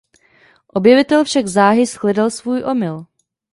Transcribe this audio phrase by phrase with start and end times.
[0.67, 3.05] Objevitel však záhy shledal svůj omyl.